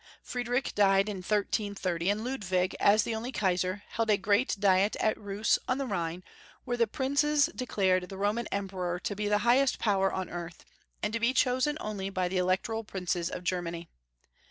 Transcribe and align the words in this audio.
Friedrich 0.23 0.73
died 0.73 1.07
in 1.07 1.17
1330, 1.17 2.09
and 2.09 2.23
Ludwig, 2.25 2.75
as 2.79 3.03
the 3.03 3.13
only 3.13 3.31
Kaisar, 3.31 3.83
held 3.89 4.09
a 4.09 4.17
great 4.17 4.55
diet 4.57 4.95
at 4.95 5.15
Reuse 5.15 5.59
on 5.67 5.77
the 5.77 5.85
Rhine, 5.85 6.23
where 6.65 6.75
the 6.75 6.87
princes 6.87 7.51
de 7.55 7.67
clared 7.67 8.09
the 8.09 8.17
Roman 8.17 8.47
Emperor 8.47 8.99
to 9.01 9.15
be 9.15 9.27
the 9.27 9.37
highest 9.45 9.77
power 9.77 10.11
on 10.11 10.27
earth, 10.27 10.65
and 11.03 11.13
to 11.13 11.19
be 11.19 11.35
chosen 11.35 11.77
only 11.79 12.09
by 12.09 12.27
the 12.27 12.39
Electoral 12.39 12.83
princes 12.83 13.29
of 13.29 13.43
Germany. 13.43 13.89